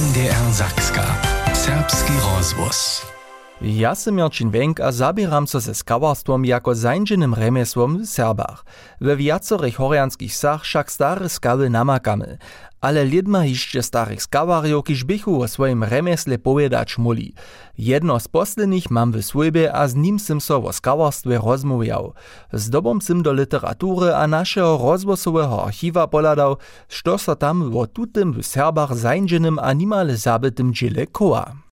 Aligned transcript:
MDR 0.00 0.52
Sachska. 0.52 1.04
Serbski 1.52 2.12
Rosbus. 2.24 3.19
Ja 3.62 3.94
sam 3.94 4.18
Jorčin 4.18 4.50
Wenk 4.50 4.80
a 4.80 4.92
zabieram 4.92 5.46
so 5.46 5.60
ze 5.60 5.74
skawarstwom 5.74 6.44
jako 6.44 6.74
zańdźenym 6.74 7.34
remesłom 7.34 7.98
w 7.98 8.06
Serbach. 8.06 8.64
We 9.00 9.16
wiacorych 9.16 9.76
horianskich 9.76 10.36
sach 10.36 10.62
však 10.62 10.92
stare 10.92 11.28
skawy 11.28 11.70
namakamy, 11.70 12.38
ale 12.80 13.04
lidma 13.04 13.44
jeszcze 13.44 13.82
starych 13.82 14.22
skawarjów, 14.22 14.84
kiż 14.84 15.04
bychu 15.04 15.42
o 15.42 15.48
swoim 15.48 15.84
remesle 15.84 16.38
powiedzieć 16.38 16.98
muli. 16.98 17.34
Jedno 17.78 18.20
z 18.20 18.28
poslednich 18.28 18.90
mam 18.90 19.12
w 19.12 19.22
swojbie, 19.22 19.72
a 19.72 19.88
z 19.88 19.94
nim 19.94 20.18
sim 20.18 20.40
so 20.40 20.64
o 20.64 20.72
skawarstwie 20.72 21.40
rozmawiał. 21.44 22.12
Z 22.52 22.70
dobą 22.70 22.98
do 23.22 23.32
literatury 23.32 24.14
a 24.14 24.26
naszego 24.26 24.78
rozwosowego 24.78 25.64
archiwa 25.64 26.06
poladał, 26.06 26.56
što 26.88 27.18
so 27.18 27.36
tam 27.36 27.76
o 27.76 27.86
tutym 27.86 28.32
w 28.32 28.46
Serbach 28.46 28.96
zańdźenym 28.96 29.58
a 29.58 29.74
zabytym 30.16 30.74
dziele 30.74 31.06
koła. 31.06 31.69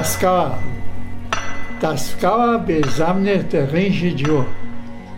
taskava. 0.00 0.58
Taskava 1.80 2.58
beza 2.58 3.12
mne 3.14 3.42
terrenji 3.50 4.14
dio. 4.16 4.44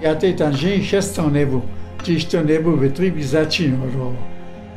Ja 0.02 0.14
te 0.18 0.32
tanžen 0.36 0.82
šesto 0.82 1.28
nebu, 1.30 1.60
tisto 2.02 2.42
nebu 2.42 2.74
vetri 2.80 3.10
bi 3.10 3.22
začinilo. 3.22 4.10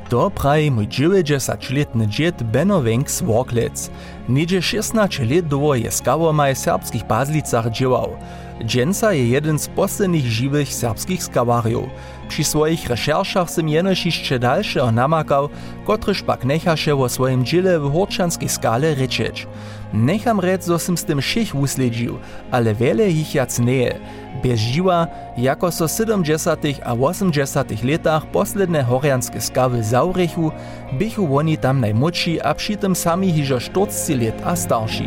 To 0.09 0.29
pravi 0.29 0.69
moj 0.69 0.85
90-letni 0.85 2.05
džet 2.07 2.43
Beno 2.53 2.77
Venks 2.85 3.21
Voklec, 3.25 3.89
Niedzie 4.29 4.61
16 4.61 5.25
lat 5.25 5.45
długo 5.45 5.75
je 5.75 5.91
skałomaj 5.91 6.55
w 6.55 6.57
serbskich 6.57 7.03
bazlicach 7.07 7.71
działał. 7.71 8.17
Dżęca 8.63 9.13
je 9.13 9.29
jeden 9.29 9.59
z 9.59 9.67
poslednych 9.67 10.25
żywych 10.25 10.73
serbskich 10.73 11.23
skawariów. 11.23 11.89
Przy 12.27 12.43
swoich 12.43 12.87
recherszach 12.87 13.49
sim 13.49 13.69
jenoś 13.69 14.05
jeszcze 14.05 14.39
dalsze 14.39 14.91
namakał, 14.91 15.49
kotryż 15.85 16.21
pak 16.21 16.45
nechaše 16.45 16.95
o 16.95 17.09
swoim 17.09 17.45
dziele 17.45 17.79
w 17.79 17.93
horczanskiej 17.93 18.49
skale 18.49 18.95
ryczeć. 18.95 19.47
Necham 19.93 20.39
rec, 20.39 20.65
zo 20.65 20.79
sim 20.79 20.97
z 20.97 21.05
tym 21.05 21.21
všich 21.21 21.55
usledžił, 21.55 22.17
ale 22.51 22.75
wiele 22.75 23.09
ich 23.09 23.35
jac 23.35 23.59
nie. 23.59 23.99
Bez 24.43 24.59
žiwa, 24.59 25.07
jako 25.37 25.71
so 25.71 25.87
70 25.87 26.59
a 26.83 26.93
80 26.93 27.83
letach 27.83 28.25
posledne 28.25 28.83
horianskie 28.83 29.41
skawy 29.41 29.83
zaurechu, 29.83 30.51
bychu 30.93 31.37
oni 31.37 31.57
tam 31.57 31.79
najmłodsi, 31.79 32.41
a 32.41 32.53
przy 32.53 32.77
tym 32.77 32.95
sami 32.95 33.33
hižo 33.33 33.59
40 33.59 34.14
let 34.15 34.41
a 34.45 34.55
starsi. 34.55 35.05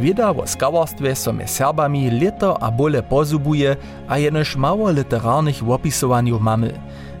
Wieda 0.00 0.30
o 0.30 0.46
skawarstwie 0.46 1.14
so 1.14 1.32
me 1.32 1.46
Serbami 1.46 2.10
leto 2.10 2.62
a 2.62 2.70
bole 2.70 3.02
pozubuje, 3.02 3.76
a 4.08 4.18
jenož 4.18 4.56
mało 4.56 4.90
literarnych 4.90 5.68
opisowaniów 5.68 6.40
mamy. 6.40 6.72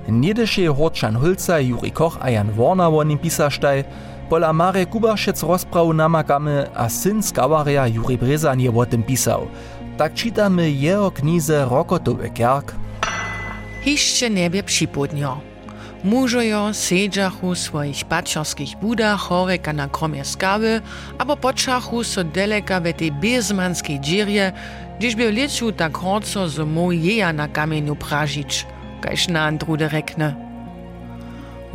Niedeše 0.08 0.68
Horčan 0.68 1.16
Hulca, 1.16 1.58
Juri 1.58 1.90
Koch 1.90 2.18
a 2.20 2.30
Jan 2.30 2.50
Warna 2.52 2.88
o 2.88 3.02
nim 3.04 3.18
pisaštaj, 3.18 3.84
pola 4.30 4.52
Mare 4.52 4.86
Kubašec 4.86 5.42
rozprawu 5.42 5.92
namakamy, 5.92 6.66
a 6.74 6.88
syn 6.88 7.22
skawarja 7.22 7.86
Juri 7.86 8.16
Brezan 8.16 8.60
je 8.60 8.70
o 8.70 8.86
tym. 8.86 9.04
Tak 10.00 10.16
czytamy 10.16 10.70
jeho 10.70 11.10
knize 11.10 11.64
Rokotowy 11.68 12.32
Kerk. 12.32 12.72
Hišće 13.84 14.30
nebie 14.30 14.62
připodnio. 14.62 15.36
Mužojo 16.04 16.72
sedžachu 16.72 17.52
v 17.52 17.58
svojich 17.60 18.08
pačarských 18.08 18.80
budach 18.80 19.28
horeka 19.28 19.76
na 19.76 19.92
kromie 19.92 20.24
skawy, 20.24 20.80
abo 21.20 21.36
počachu 21.36 22.00
so 22.00 22.24
deleka 22.24 22.80
ve 22.80 22.96
tej 22.96 23.12
bezmanskej 23.12 24.00
džirje, 24.00 24.56
gdyż 24.96 25.12
by 25.20 25.24
lieču 25.36 25.68
tak 25.76 25.92
horco 26.00 26.48
mój 26.64 26.96
jeja 26.96 27.28
na 27.36 27.44
kamieniu 27.52 27.92
pražič, 27.92 28.64
kajž 29.04 29.28
na 29.28 29.52
andrude 29.52 29.84
rekne. 29.92 30.32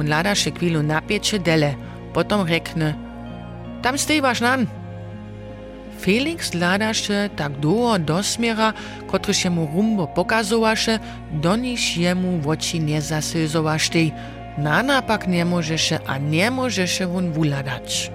On 0.02 0.10
lada 0.10 0.34
še 0.34 0.50
chwilu 0.50 0.82
napieče 0.82 1.38
dele, 1.46 1.78
potom 2.10 2.42
rekne, 2.42 2.98
tam 3.86 3.94
stejvaš 4.02 4.42
nan. 4.42 4.85
Felix 6.00 6.54
ladaše 6.54 7.30
tak 7.36 7.52
długo 7.52 8.00
do 8.00 8.24
smiera, 8.24 8.74
kotryż 9.08 9.44
jemu 9.44 9.70
rumbo 9.74 10.08
pokazowaše, 10.08 11.00
doniż 11.32 11.98
jemu 11.98 12.40
w 12.40 12.48
oči 12.48 12.80
nie 12.80 13.02
zasyzowaštej. 13.02 14.12
Nana 14.58 15.02
pak 15.02 15.28
nie 15.28 15.46
możeše 15.46 16.00
a 16.08 16.18
nie 16.18 16.52
możeše 16.52 17.08
won 17.08 17.32
wuladać. 17.32 18.12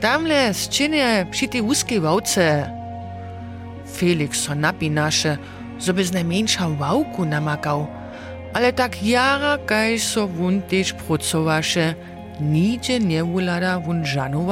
Tamle 0.00 0.54
zczynie 0.54 1.26
przy 1.30 1.48
tej 1.48 1.62
łuskiej. 1.62 2.00
Felix 3.96 4.40
so 4.40 4.54
napinaše, 4.54 5.38
zo 5.78 5.94
by 5.94 6.04
z 6.04 6.12
najmniejsza 6.12 6.68
wałku 6.68 7.24
namakał, 7.24 7.86
ale 8.52 8.72
tak 8.72 9.02
jara 9.02 9.58
kaj 9.66 9.98
so 9.98 10.28
wun 10.28 10.62
też 10.62 10.92
pracowaše, 10.92 11.94
nigdzie 12.40 13.00
nie 13.00 13.24
wulada 13.24 13.78
wun 13.78 14.06
żanu. 14.06 14.46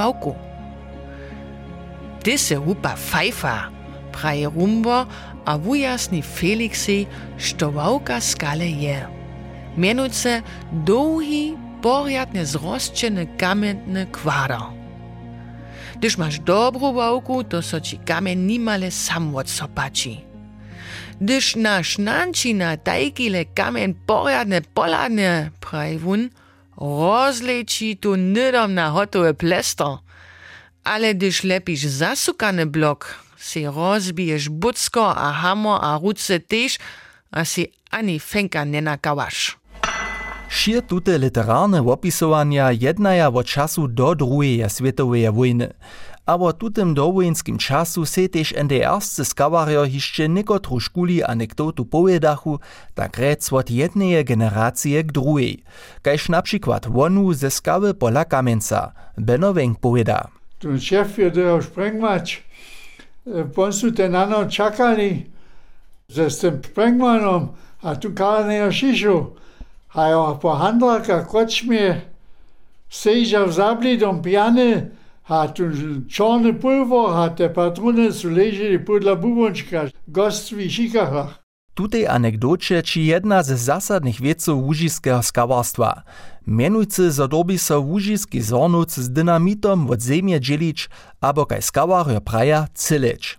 Ty 2.25 2.39
se 2.39 2.57
hupa 2.57 2.97
fajfa, 2.97 3.69
praje 4.12 4.49
rumbo 4.49 5.05
a 5.45 5.59
wujasni 5.59 6.23
Felixi, 6.23 7.07
što 7.37 7.71
wałka 7.71 8.21
skale 8.21 8.65
je. 8.65 9.07
Mianujce 9.77 10.43
długi, 10.73 11.53
porjadne 11.83 12.47
zrozčene 12.47 13.27
kamienne 13.37 14.07
kwadr. 14.07 14.57
Gdyż 15.97 16.17
masz 16.19 16.39
dobrą 16.39 16.93
wałku, 16.93 17.45
to 17.45 17.62
so 17.62 17.81
ci 17.81 17.99
kamień 17.99 18.39
nimale 18.39 18.91
sam 18.91 19.37
odsopaci. 19.37 20.25
Gdyż 21.21 21.56
nasz 21.56 21.99
nančina 21.99 22.77
tajkile 22.77 23.45
kamień 23.45 23.95
porjadne 24.06 24.61
poladne, 24.75 25.51
praje 25.61 25.99
wun, 25.99 26.31
rozleci 26.77 27.97
tu 27.97 28.17
nydom 28.17 28.75
na 28.75 28.91
hotowe 28.91 29.35
plester. 29.35 30.04
Ale 30.84 31.15
gdyż 31.15 31.45
lepisz 31.45 31.81
zasukany 31.81 32.67
blok, 32.67 33.25
si 33.37 33.67
rozbijesz 33.67 34.49
bucko 34.49 35.17
a 35.17 35.33
hamo 35.33 35.81
a 35.83 35.99
ruce 35.99 36.41
też, 36.41 36.78
a 37.31 37.45
si 37.45 37.72
ani 37.91 38.21
fęka 38.21 38.65
nie 38.65 38.83
nakawasz. 38.83 39.59
Šie 40.49 40.83
tute 40.83 41.19
literarne 41.19 41.81
opisovania 41.83 42.71
jednaja 42.71 43.28
od 43.28 43.47
času 43.47 43.89
do 43.89 44.15
drugiej 44.15 44.71
svetowej 44.71 45.27
wojny. 45.31 45.75
A 46.27 46.37
o 46.37 46.53
tutym 46.53 46.94
dowojenskim 46.94 47.59
času 47.59 48.06
se 48.06 48.28
tež 48.28 48.55
NDR-scy 48.56 49.25
skawarjo 49.25 49.84
hišće 49.84 50.28
niekotru 50.28 50.81
škuli 50.81 51.21
anekdotu 51.27 51.84
povedachu, 51.84 52.59
tak 52.94 53.19
rec 53.19 53.53
od 53.53 53.71
jedneje 53.71 54.25
generacije 54.25 55.03
k 55.03 55.12
drugiej. 55.12 55.65
Kajž 56.03 56.28
na 56.28 56.43
przykład 56.43 56.87
wonu 56.87 57.33
ze 57.34 57.50
skawy 57.50 57.93
pola 57.94 58.25
Kamenca, 58.25 58.93
Benowenk 59.17 59.81
poveda. 59.81 60.31
Tudi 60.65 60.81
šef 60.81 61.19
je 61.19 61.27
delal 61.31 61.61
spremljač. 61.63 62.39
Pon 63.55 63.73
so 63.73 63.91
te 63.93 64.07
na 64.09 64.23
noč 64.25 64.55
čakali, 64.57 65.27
zdaj 66.09 66.31
sem 66.31 66.63
spremljanom, 66.65 67.50
a 67.85 67.93
tu 68.00 68.15
kar 68.17 68.47
ne 68.49 68.62
ošišel. 68.65 69.21
A 69.93 70.09
jo 70.09 70.23
pohandlaka, 70.41 71.19
koč 71.29 71.62
mi 71.69 71.77
je 71.77 72.00
sežal 72.88 73.53
zablidom 73.53 74.23
pijane, 74.25 74.88
a 75.29 75.44
tu 75.53 75.69
čone 76.09 76.56
pulvo, 76.61 77.12
a 77.12 77.29
te 77.37 77.53
patrune 77.53 78.09
so 78.12 78.33
leželi 78.33 78.81
podla 78.81 79.21
bubončka, 79.21 79.91
gost 80.06 80.53
v 80.53 80.71
šikahah. 80.71 81.44
Tutej 81.75 82.06
anegdocie 82.06 82.82
či 82.82 83.06
jedna 83.06 83.43
ze 83.43 83.56
zasadnych 83.56 84.21
wieców 84.21 84.62
łużiskiego 84.62 85.23
skawarstwa. 85.23 86.03
Mianujcy 86.47 87.12
zadobi 87.12 87.59
so 87.59 87.81
łużyski 87.81 88.43
zornuc 88.43 88.94
z 88.94 89.11
dynamitom 89.11 89.91
od 89.91 90.03
zemie 90.03 90.41
dzielić, 90.41 90.88
abo 91.21 91.47
kaj 91.47 91.62
skawarjo 91.62 92.21
praja 92.21 92.67
cylić. 92.75 93.38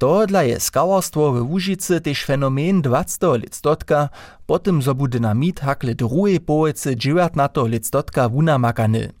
Tohodla 0.00 0.42
je 0.42 0.60
skawarstwo 0.60 1.32
w 1.32 1.50
Łužicy 1.50 2.00
też 2.00 2.24
fenomen 2.24 2.82
20. 2.82 3.36
listotka, 3.36 4.08
potem 4.46 4.82
zo 4.82 4.94
bu 4.94 5.08
dynamit 5.08 5.60
hakle 5.60 5.94
drugiej 5.94 6.40
połowicy 6.40 6.96
19. 6.96 7.68
listotka 7.68 8.28
wunamakany. 8.28 9.12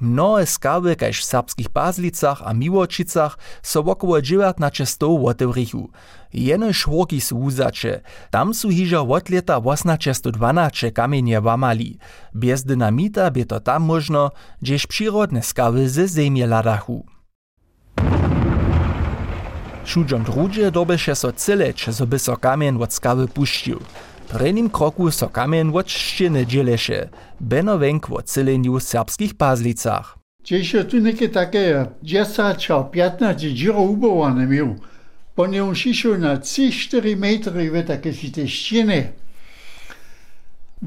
Mnohe 0.00 0.46
skawy 0.46 0.96
kaž 0.96 1.20
w 1.20 1.24
serbskich 1.24 1.68
Bazlicach 1.68 2.42
a 2.44 2.54
Miłočicach 2.54 3.38
so 3.62 3.82
wokoło 3.82 4.22
19 4.22 4.86
stów 4.86 5.24
otewrichu. 5.24 5.90
Jeno 6.32 6.72
szworki 6.72 7.20
su 7.20 7.38
uzacze. 7.38 8.00
Tam 8.30 8.54
su 8.54 8.68
hižo 8.68 9.02
od 9.02 9.28
leta 9.30 9.60
1812 9.60 10.92
kamienie 10.92 11.40
wamali. 11.40 11.98
Bez 12.34 12.64
dynamita 12.64 13.30
by 13.30 13.44
to 13.46 13.60
tam 13.60 13.82
można, 13.82 14.30
gdzieś 14.62 14.86
przyrodne 14.86 15.42
skawy 15.42 15.88
ze 15.88 16.08
ziemi 16.08 16.46
ladachu. 16.46 17.09
Šudžom 19.90 20.22
drugie 20.22 20.70
dobeše 20.70 21.18
so 21.18 21.34
cileč, 21.34 21.90
zo 21.90 22.06
by 22.06 22.14
so 22.14 22.38
kamien 22.38 22.78
od 22.78 22.94
skawy 22.94 23.26
puštil. 23.26 23.82
Prvním 24.30 24.70
kroku 24.70 25.10
so 25.10 25.26
kamien 25.26 25.74
od 25.74 25.90
ščiny 25.90 26.46
dzieleše, 26.46 27.10
beno 27.42 27.74
venk 27.74 28.06
od 28.06 28.22
cileniu 28.30 28.78
w 28.78 28.86
serbskich 28.86 29.34
pazlicach. 29.34 30.14
Gdzieś 30.46 30.86
tu 30.86 31.02
niekie 31.02 31.28
takie 31.28 31.90
10 32.02 32.58
czy 32.58 32.72
15 32.92 33.54
dzirów 33.54 33.90
ubowane 33.90 34.46
miał. 34.46 34.78
Po 35.34 35.46
nią 35.46 35.74
sziszu 35.74 36.18
na 36.18 36.36
3-4 36.36 37.16
metry 37.16 37.70
w 37.70 37.86
takie 37.86 38.14
się 38.14 38.30
te 38.30 38.48
ściany. 38.48 39.10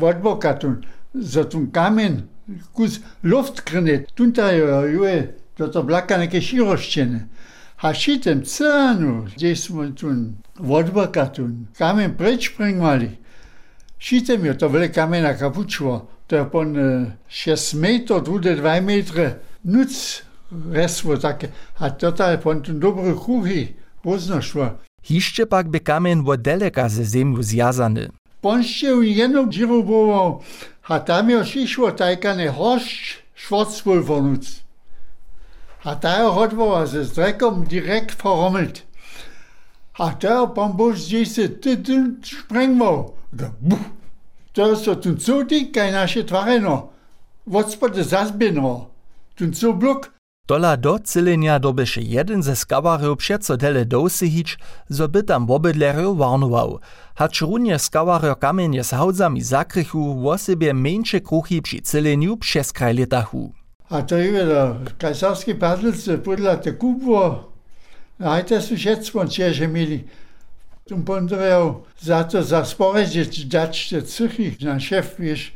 Od 0.01 0.17
boka 0.21 0.53
tu, 0.53 0.79
za 1.15 1.43
tu 1.43 1.67
kamien, 1.67 2.21
kus 2.73 3.01
luft 3.23 3.61
krnet, 3.61 4.11
tu 4.15 4.31
tajo, 4.31 4.87
jue, 4.87 5.27
to 5.55 5.67
to 5.67 5.83
blaka 5.83 6.17
niekie 6.17 6.41
širošćene. 6.41 7.32
A 7.83 7.93
šitem 7.93 8.45
canu, 8.45 9.27
gdzie 9.35 9.55
smo 9.55 9.83
tu 9.91 10.07
od 10.69 10.91
boka 10.91 11.25
tu, 11.25 11.49
kamen 11.77 12.13
preč 12.17 12.47
springmali. 12.53 13.09
Šitem 13.99 14.45
je 14.45 14.57
to 14.57 14.67
vele 14.67 14.87
kamena 14.87 15.33
kapučilo, 15.37 16.07
to 16.27 16.35
je 16.35 16.45
pon 16.51 16.75
6 17.27 17.75
metrov, 17.75 18.23
druge 18.23 18.55
2 18.55 18.81
metre, 18.81 19.39
nuc 19.63 20.23
resło 20.71 21.17
takie, 21.17 21.51
a 21.79 21.89
to 21.89 22.15
je 22.31 22.37
pon 22.37 22.61
tu 22.63 22.73
dobre 22.73 23.11
kruhy, 23.19 23.75
pozno 24.03 24.41
šlo. 24.41 24.79
Hišće 25.03 25.45
pak 25.45 25.67
by 25.67 25.79
kamen 25.79 26.23
od 26.27 26.39
deleka 26.39 26.89
ze 26.89 27.03
zemlju 27.03 27.43
zjazany. 27.43 28.09
Ponście 28.41 28.95
u 28.95 29.03
jedną 29.03 29.49
dziru 29.49 29.83
było, 29.83 30.43
a 30.87 30.99
tam 30.99 31.29
je 31.29 31.45
šišło 31.45 31.91
tajkane 31.91 32.47
horšč, 32.51 33.17
švorcwolvernuc. 33.35 34.59
A 34.59 34.62
ta 35.83 36.09
je 36.23 36.29
hodvova 36.31 36.85
ze 36.85 37.03
zdrekom 37.03 37.65
direkt 37.67 38.23
verrommelt. 38.23 38.83
A 39.99 40.11
ta 40.11 40.47
pombož 40.47 41.05
gdzieś 41.05 41.31
se 41.31 41.49
ty 41.49 41.77
ty 41.77 42.15
sprengwał. 42.23 43.13
Da 43.33 43.51
buch. 43.61 43.79
To 44.53 44.75
so 44.75 44.95
tu 44.95 45.15
co 45.15 45.43
dikaj 45.43 45.91
naše 45.91 46.23
tvareno. 46.23 46.89
Wodspode 47.47 48.03
zazbino. 48.03 48.87
Tu 49.35 49.51
co 49.51 49.73
blok. 49.73 50.13
Dola 50.47 50.77
do 50.77 50.99
cilenia 50.99 51.59
dobyše 51.59 52.01
jeden 52.01 52.43
ze 52.43 52.55
skawarów 52.55 53.17
przeco 53.17 53.57
dele 53.57 53.85
dosyhić, 53.85 54.57
zo 54.89 55.07
by 55.07 55.23
tam 55.23 55.47
wobydlerów 55.47 56.17
warnował. 56.17 56.79
Hacz 57.15 57.41
runie 57.41 57.79
skawario 57.79 58.35
kamienie 58.35 58.83
z 58.83 58.89
hałdzami 58.89 59.41
zakrychu 59.41 60.21
w 60.21 60.25
osobie 60.27 60.73
mniejsze 60.73 61.21
kruchy 61.21 61.61
przy 61.61 61.81
cileniu 61.81 62.37
przez 62.37 62.73
kraj 62.73 62.93
letachu. 62.93 63.62
A 63.93 64.01
to 64.01 64.17
je 64.17 64.45
da 64.45 64.75
kajsarski 64.97 65.53
padlce 65.53 66.17
podla 66.23 66.55
te 66.55 66.71
kubło. 66.77 67.51
Ajte 68.19 68.61
su 68.61 68.75
všetko 68.75 69.25
tieže 69.29 69.67
mili. 69.67 70.03
Tu 70.89 70.97
pondrel 71.05 71.73
za 72.01 72.23
to 72.23 72.43
za 72.43 72.65
sporedzieć 72.65 73.45
dać 73.45 73.89
te 73.89 74.01
cychy 74.01 74.57
na 74.61 74.79
szef, 74.79 75.15
wiesz. 75.19 75.53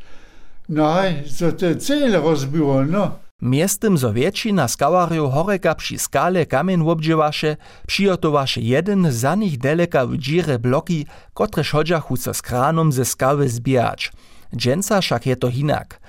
No, 0.70 0.96
to 1.40 1.52
to 1.52 1.76
cele 1.76 2.22
rozbiło, 2.22 2.86
no. 2.86 3.12
Miestem 3.42 3.98
zo 3.98 4.14
většina 4.14 4.68
skawarjów 4.68 5.34
horeka 5.34 5.76
przy 5.76 6.00
skale 6.00 6.46
kamen 6.46 6.82
obdziewaše, 6.82 7.58
přijotowaše 7.88 8.62
jeden 8.62 9.12
za 9.12 9.36
nich 9.36 9.58
deleka 9.58 10.06
w 10.06 10.18
dzire 10.18 10.60
bloki, 10.60 11.06
kotrež 11.34 11.74
hodžachu 11.74 12.18
so 12.18 12.34
s 12.34 12.42
kranom 12.42 12.92
ze 12.92 13.06
skawy 13.06 13.50
zbijać. 13.50 14.12
Dženca 14.56 15.02
však 15.02 15.26
je 15.26 15.36
to 15.36 15.48
hinak. 15.50 16.00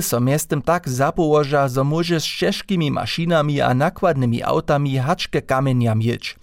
So 0.00 0.20
miestem 0.20 0.62
tak 0.62 0.88
zapołoża, 0.88 1.68
zo 1.68 1.84
może 1.84 2.20
z 2.20 2.24
ciężkimi 2.24 2.90
maszynami 2.90 3.60
a 3.60 3.74
nakładnymi 3.74 4.42
autami 4.42 4.98
haczkę 4.98 5.42
kamienia 5.42 5.94
mieć. 5.94 6.36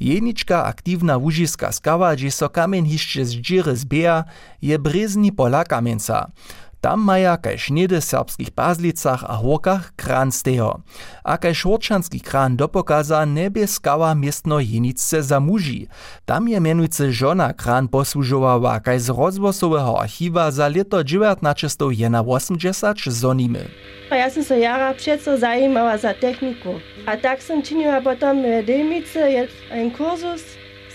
Jeniczka 0.00 0.64
aktywna 0.64 1.16
łužiska 1.16 1.72
skawa, 1.72 2.16
gdzie 2.16 2.30
so 2.30 2.48
kamień 2.48 2.86
hiszcze 2.86 3.24
z 3.24 3.30
dziry 3.30 3.76
zbija, 3.76 4.24
je 4.62 4.78
bryzni 4.78 5.32
pola 5.32 5.64
kamieńca. 5.64 6.30
Tam 6.80 7.00
maja 7.00 7.36
kaž 7.36 7.70
niede 7.70 8.00
serbskich 8.00 8.50
pazlicach 8.50 9.24
a 9.26 9.34
horkach 9.42 9.90
kran 9.96 10.30
steho. 10.30 10.80
A 11.24 11.36
kaž 11.36 11.64
horčanski 11.66 12.20
kran 12.20 12.56
dopokaza 12.56 13.24
nebie 13.24 13.66
skała 13.66 14.14
miestno 14.14 14.60
jenicce 14.60 15.22
za 15.22 15.40
muži. 15.40 15.88
Tam 16.24 16.48
je 16.48 16.60
menujce 16.60 17.12
žona 17.12 17.52
kran 17.52 17.88
posłużowała 17.88 18.80
kaž 18.80 19.00
z 19.00 19.08
rozwosowego 19.08 20.00
archiwa 20.00 20.50
za 20.50 20.68
leto 20.68 21.04
1980 21.04 22.98
zonimy. 23.06 23.68
Ja 24.10 24.30
sam 24.30 24.44
se 24.44 24.58
jara 24.60 24.94
przeco 24.94 25.38
zajmowała 25.38 25.98
za 25.98 26.14
techniku. 26.14 26.80
A 27.06 27.16
tak 27.16 27.42
sam 27.42 27.62
czyniła 27.62 28.00
potem 28.00 28.42
w 28.42 28.66
Delmice 28.66 29.46
ein 29.70 29.90
kursus 29.90 30.42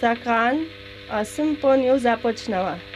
za 0.01 0.15
kran, 0.15 0.57
a 1.11 1.25
sam 1.25 1.55
po 1.55 1.75
nią 1.75 1.99
započnała. 1.99 2.92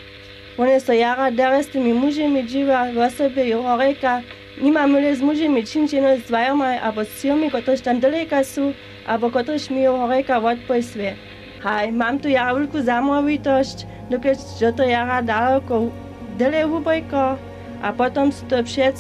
One 0.58 0.80
so 0.80 0.94
jara 0.94 1.30
dere 1.30 1.62
s 1.62 1.68
tymi 1.70 1.94
mužemi 1.94 2.42
dživa 2.42 2.90
v 2.90 2.98
osebi 3.06 3.44
i 3.50 3.54
horeka. 3.54 4.24
Nima 4.62 4.88
myle 4.88 5.14
z 5.16 5.22
mužemi 5.22 5.62
činčino 5.62 6.18
z 6.18 6.26
dvajoma 6.26 6.80
abo 6.82 7.06
s 7.06 7.14
ciomi, 7.22 7.52
kotrež 7.54 7.82
tam 7.86 8.00
daleka 8.00 8.42
su, 8.44 8.74
abo 9.06 9.30
kotrež 9.30 9.70
mi 9.70 9.86
horeka 9.86 10.42
odpoj 10.42 10.82
sve. 10.82 11.14
Haj, 11.62 11.92
mam 11.94 12.18
tu 12.18 12.34
jara 12.34 12.58
veľkú 12.58 12.82
zamovitosť, 12.82 13.86
dokeď 14.10 14.38
že 14.58 14.74
to 14.74 14.82
jara 14.82 15.22
daleko 15.22 15.94
dele 16.42 16.66
hubojko, 16.66 17.38
a 17.86 17.94
potom 17.94 18.34
sú 18.34 18.42
to 18.50 18.58
všec 18.66 18.98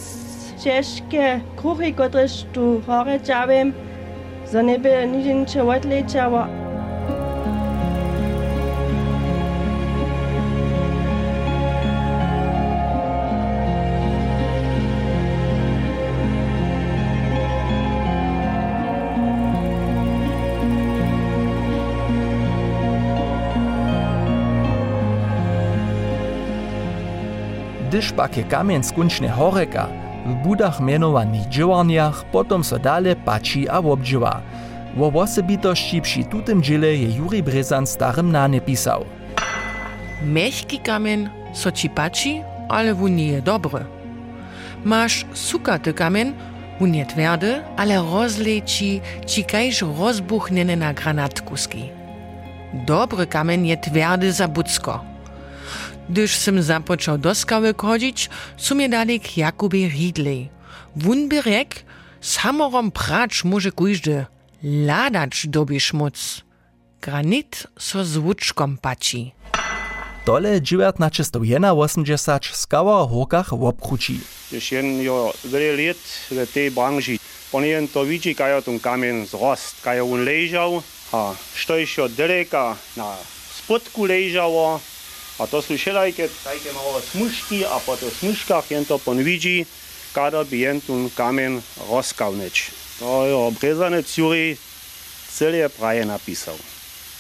ciężkie 0.62 1.42
kruchy, 1.58 1.90
kotrež 1.90 2.46
tu 2.54 2.86
hore 2.86 3.18
ťavim, 3.18 3.74
zo 4.46 4.62
nebe 4.62 4.94
nič 5.10 5.26
ničo 5.26 5.66
odlečavo. 5.66 6.67
Gdyż 27.98 28.12
pak 28.12 28.32
kamień 28.50 28.84
skunčne 28.84 29.30
horeka, 29.30 29.88
w 30.26 30.34
budach 30.34 30.80
mianowanych 30.80 31.50
dźiwarniach 31.50 32.26
potom 32.26 32.64
so 32.64 32.80
dale 32.80 33.16
pači 33.16 33.70
a 33.70 33.78
obdźiwa. 33.78 34.42
Wo 34.98 35.22
osobitości 35.22 36.02
przy 36.02 36.24
tutym 36.24 36.64
dziele 36.64 36.96
je 36.96 37.10
Juri 37.18 37.44
Brezan 37.44 37.88
starym 37.88 38.32
nane 38.32 38.62
pisał. 38.62 39.06
Mechki 40.22 40.80
kamień 40.80 41.30
so 41.54 41.72
ci 41.72 41.90
pači, 41.90 42.44
ale 42.70 42.94
wun 42.94 43.16
nie 43.16 43.28
je 43.28 43.42
dobry. 43.42 43.86
Masz 44.86 45.26
sukaty 45.34 45.94
kamień, 45.94 46.34
wun 46.80 46.96
je 46.96 47.06
twardy, 47.06 47.62
ale 47.78 47.96
rozleci 47.98 49.02
ci 49.26 49.44
kajż 49.44 49.82
rozbuchnene 49.82 50.76
na 50.76 50.94
granatkuski. 50.94 51.90
Dobry 52.74 53.28
kamień 53.28 53.68
je 53.68 53.78
twardy 53.78 54.32
za 54.32 54.48
bucko. 54.48 55.07
Gdyż 56.10 56.36
sem 56.36 56.64
zapoczął 56.64 57.18
do 57.18 57.36
skały 57.36 57.74
chodzić, 57.78 58.30
dali 58.90 59.20
k 59.20 59.38
Jakubie 59.38 59.90
Riedley. 59.90 60.50
Wun 60.96 61.30
by 61.30 61.42
rek, 61.42 61.86
samorom 62.22 62.92
pracz 62.92 63.44
może 63.44 63.72
kujżdy, 63.72 64.26
ladacz 64.64 65.48
dobi 65.48 65.80
szmuc. 65.80 66.42
Granit 67.02 67.68
so 67.80 68.06
z 68.06 68.18
łuczkom 68.18 68.78
paci. 68.78 69.32
Dole 70.26 70.62
1981 70.62 72.40
skała 72.54 73.02
o 73.02 73.08
hokach 73.08 73.50
w 73.50 73.64
obkruci. 73.64 74.20
Już 74.52 74.72
jen 74.72 75.02
jo 75.02 75.34
wiele 75.46 75.88
lat 75.88 75.98
w 76.32 76.54
tej 76.54 76.72
branży. 76.72 77.18
Ponieważ 77.52 77.90
to 77.94 78.06
widzi, 78.06 78.36
kajo 78.36 78.62
ten 78.62 78.80
kamień 78.80 79.26
zrost, 79.26 79.82
kajo 79.82 80.06
on 80.06 80.26
leżał, 80.26 80.82
a 81.12 81.34
stoisz 81.64 82.00
od 82.00 82.14
daleka 82.14 82.76
na 82.98 83.16
spodku 83.58 84.06
leżało, 84.06 84.80
A 85.38 85.46
to 85.46 85.62
sú 85.62 85.78
všelajké 85.78 86.30
také 86.42 86.74
malé 86.74 87.02
smušky 87.02 87.62
a 87.62 87.78
po 87.86 87.94
tých 87.94 88.14
smuškách 88.26 88.74
jen 88.74 88.86
to 88.90 88.98
pon 88.98 89.22
vidí, 89.22 89.70
kada 90.14 90.42
by 90.42 90.58
jen 90.58 90.82
ten 90.82 91.10
kamen 91.14 91.62
rozkavneč. 91.90 92.74
To 93.00 93.30
je 93.30 93.34
obrezane 93.34 94.02
Cúri 94.02 94.58
celé 95.30 95.70
praje 95.70 96.06
napísal. 96.06 96.58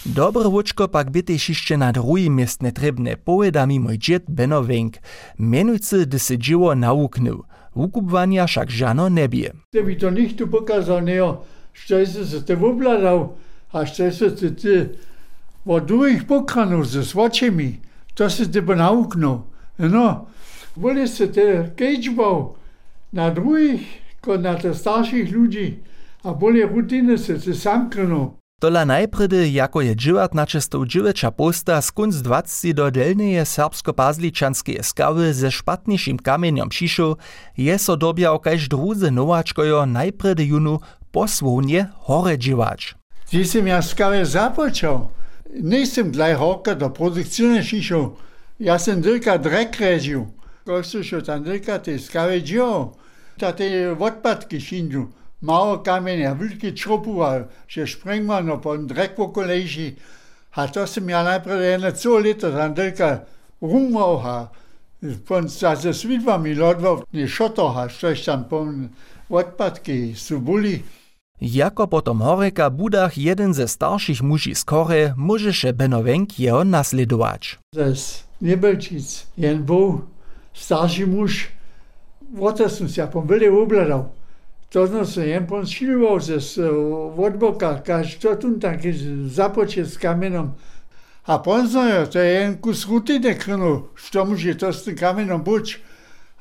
Dobrovočko 0.05 0.88
pak 0.88 1.12
byte 1.12 1.38
šišče 1.38 1.77
na 1.77 1.91
drugi 1.91 2.29
miestne 2.29 2.71
trebne, 2.71 3.17
poveda 3.17 3.65
mi 3.65 3.79
moj 3.79 3.97
džet 3.97 4.24
Beno 4.27 4.62
Venk. 4.62 4.97
Menujce, 5.38 6.05
da 6.05 6.19
se 6.19 6.38
dživo 6.38 6.74
nauknil. 6.75 7.43
Ukupvanja 7.74 8.47
šak 8.47 8.69
žano 8.69 9.09
ne 9.09 9.27
bije. 9.27 9.53
Te 9.71 9.83
bi 9.83 9.97
to 9.97 10.09
nikto 10.09 10.47
pokazal, 10.47 11.03
ne 11.03 11.15
jo, 11.15 11.43
što 11.74 12.05
si 12.05 12.25
se 12.25 12.45
te 12.45 12.55
obladal, 12.55 13.36
a 13.71 13.86
što 13.86 14.12
si 14.12 14.29
se 14.38 14.55
te 14.55 14.89
od 15.65 15.86
drugih 15.86 16.24
pokranil 16.27 16.83
z 16.83 17.03
svočemi. 17.03 17.87
to 18.17 18.29
se 18.29 18.51
ti 18.51 18.62
bo 18.62 18.75
nauknil. 18.75 19.39
No, 19.77 20.27
bolje 20.75 21.07
se 21.07 21.31
te 21.31 21.74
kečbal 21.77 22.55
na 23.12 23.29
drugih 23.29 23.81
kot 24.21 24.41
na 24.41 24.57
starših 24.74 25.31
ljudi, 25.31 25.79
a 26.24 26.33
bolje 26.33 26.67
hudine 26.67 27.17
se 27.17 27.39
te 27.39 27.53
sam 27.53 27.89
krenul. 27.89 28.31
Tola 28.62 28.86
najpredy, 28.86 29.53
jako 29.53 29.81
je 29.81 29.95
dživat 29.95 30.33
na 30.33 30.45
čestou 30.45 30.86
dživeča 30.86 31.31
posta, 31.31 31.81
skunc 31.81 32.15
20 32.15 32.74
do 32.74 32.89
delneje 32.89 33.45
serbsko-pazličanske 33.45 34.81
skawy 34.81 35.31
ze 35.31 35.51
špatnišim 35.51 36.17
kamenjom 36.17 36.71
šišu, 36.71 37.15
je 37.55 37.77
so 37.77 37.95
dobjal 37.95 38.39
kaž 38.39 38.67
druze 38.69 39.12
novačkojo 39.12 39.86
najpredy 39.86 40.47
junu 40.47 40.79
posvonje 41.12 41.86
hore 42.09 42.38
dživač. 42.38 42.93
Ti 43.29 43.45
sem 43.45 43.67
jaz 43.67 43.89
skave 43.89 44.25
započal, 44.25 45.09
Nisam 45.54 46.12
gleichhocker, 46.12 46.75
da 46.80 46.94
produkcijnež 46.94 47.74
išel. 47.74 48.10
Jaz 48.60 48.84
sem 48.84 49.01
dirkat 49.01 49.44
drek 49.44 49.80
režil. 49.80 50.25
Ko 50.66 50.82
so 50.84 51.04
šel 51.04 51.22
tam 51.22 51.44
dirkat, 51.44 51.88
je 51.88 52.00
skaveđio. 52.00 52.92
Tate 53.39 53.66
je 53.66 53.92
odpadki 53.92 54.60
šindil. 54.60 55.06
Malo 55.42 55.84
kamenja, 55.84 56.34
veliki 56.34 56.74
čropuval, 56.77 57.46
še 57.70 57.86
sprengmano, 57.88 58.58
pa 58.62 58.74
drek 58.77 59.18
v 59.18 59.27
kolejži. 59.34 59.89
A 60.58 60.66
to 60.68 60.88
sem 60.88 61.10
ja 61.10 61.22
najprej 61.24 61.75
ene 61.75 61.92
celo 61.94 62.18
leto 62.18 62.50
tam 62.51 62.74
dirkat 62.74 63.27
rumval. 63.62 64.18
Ha. 64.25 64.38
Sa 65.48 65.75
se 65.75 65.94
svidbami 65.94 66.56
lodval, 66.56 67.04
ni 67.13 67.27
šotoha, 67.27 67.88
što 67.89 68.08
je 68.08 68.24
tam 68.25 68.48
pomn, 68.50 68.89
odpadki 69.30 70.16
so 70.18 70.39
bili. 70.39 70.82
Jako 71.41 71.88
potom 71.88 72.20
Horeka 72.20 72.70
Budach 72.70 73.17
jeden 73.17 73.53
ze 73.53 73.67
starszych 73.67 74.22
muži 74.22 74.56
z 74.58 74.63
Kore 74.63 75.13
môžeše 75.13 75.70
Benovenk 75.70 76.39
jeho 76.39 76.65
nasledować. 76.65 77.62
Z 77.77 78.25
Nebelčic, 78.41 79.25
jen 79.38 79.63
był 79.63 80.01
starszy 80.53 81.06
muž, 81.06 81.53
som 82.67 82.89
sa 82.89 83.06
po 83.06 83.22
veľa 83.22 83.53
obladal. 83.53 84.10
To 84.74 84.88
som 84.88 85.06
sa 85.06 85.22
jen 85.22 85.48
pon 85.48 85.65
šiloval 85.65 86.20
ze 86.20 86.41
odboka, 87.17 87.82
kaž 87.86 88.17
to 88.17 88.36
tu 88.36 88.58
započet 89.29 89.88
s 89.88 89.98
kamenom. 89.98 90.58
A 91.27 91.34
jo, 91.46 92.06
to 92.12 92.20
je 92.20 92.34
jen 92.34 92.58
kus 92.58 92.88
rutine 92.88 93.38
krnul, 93.38 93.94
što 93.96 94.25
môže 94.25 94.58
to 94.58 94.74
s 94.74 94.84
tým 94.84 94.96
kamenom 94.96 95.44
buď. 95.44 95.77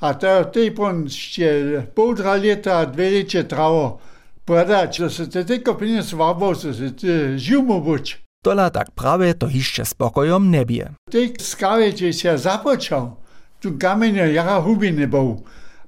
A 0.00 0.15
to 0.15 0.45
tej 0.53 0.75
pon 0.75 1.07
ešte 1.07 1.85
poldra 1.95 2.37
leta 2.37 2.81
a 2.81 2.85
dve 2.85 3.11
leče 3.11 3.45
travo. 3.45 4.00
povedati, 4.47 5.03
da 5.03 5.11
se 5.11 5.31
te 5.31 5.45
teko 5.45 5.75
pri 5.75 5.93
nas 5.93 6.12
vabo, 6.12 6.55
da 6.55 6.73
se 6.73 6.97
te 6.97 7.38
živ 7.38 7.62
mogoče. 7.67 8.17
Tola 8.45 8.71
tak 8.71 8.91
prawie 8.91 9.35
to 9.35 9.49
jeszcze 9.49 9.85
spokojom 9.85 10.50
nie 10.50 10.67
bije. 10.67 10.93
Tej 11.11 11.35
skawie, 11.41 11.93
gdzie 11.93 12.12
się 12.12 12.29
ja 12.29 12.38
zapoczął, 12.38 13.17
tu 13.61 13.79
kamienia 13.79 14.26
jaka 14.26 14.61
hubi 14.61 14.93
nie 14.93 15.09
był. 15.09 15.43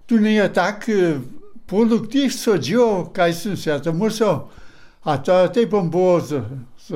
Tu 0.06 0.18
nie 0.18 0.32
jest 0.32 0.56
ja 0.56 0.62
tak 0.62 0.88
eh, 0.88 1.20
produktywstwo 1.66 2.58
dzieło, 2.58 3.06
kajsym 3.06 3.56
się 3.56 3.70
ja 3.70 3.80
to 3.80 3.92
musiał. 3.92 4.40
A 5.04 5.18
to 5.18 5.48
tej 5.48 5.66
bom 5.66 5.90
było, 5.90 6.20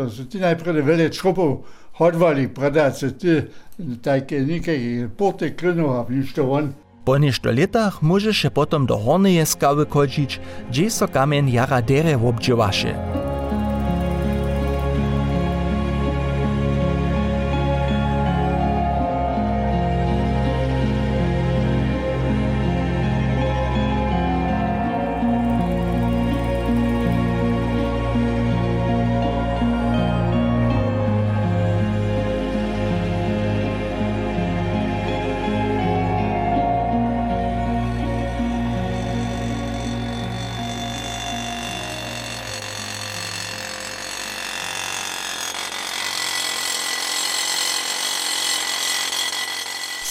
że 0.08 0.26
ty 0.30 0.40
najpierw 0.40 0.86
wiele 0.86 1.10
trzupów 1.10 1.58
hodwali, 1.92 2.48
prawda, 2.48 2.90
że 2.90 3.12
ty 3.12 3.48
eh, 3.80 3.86
takie 4.02 4.40
nikie 4.40 5.08
poty 5.16 5.50
krynuł, 5.50 5.90
a 5.90 6.06
niż 6.10 6.32
to 6.32 6.52
on. 6.52 6.72
Po 7.02 7.18
nešto 7.18 7.50
letach 7.50 7.98
môžeše 7.98 8.54
potom 8.54 8.86
do 8.86 8.94
horneje 8.94 9.42
skawy 9.42 9.90
kočić, 9.90 10.38
gdzie 10.70 10.86
so 10.86 11.10
kamen 11.10 11.50
jara 11.50 11.82
dere 11.82 12.14
obdziewaše. 12.14 13.21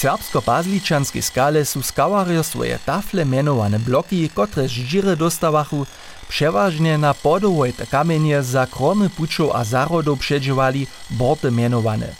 Serbsko-bazličanskiej 0.01 1.22
skale 1.22 1.65
su 1.65 1.84
skawarjo 1.84 2.43
swoje 2.43 2.79
tafle 2.86 3.25
mianowane 3.25 3.79
bloki, 3.79 4.29
które 4.29 4.70
żdziry 4.70 5.15
dostawachu, 5.15 5.86
przeważnie 6.29 6.98
na 6.98 7.13
podowojte 7.13 7.86
kamienie 7.86 8.43
za 8.43 8.67
kromy 8.67 9.10
puczów 9.10 9.51
a 9.53 9.63
zarodów 9.63 10.20
przedziewali 10.20 10.88
borty 11.10 11.51
mianowane. 11.51 12.15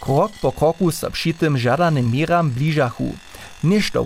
Krok 0.00 0.32
po 0.42 0.52
kroku 0.52 0.92
so 0.92 1.10
przy 1.10 1.34
tym 1.34 1.58
żadanym 1.58 2.10
miram 2.10 2.50
bliżachu. 2.50 3.14
Ništo 3.64 4.04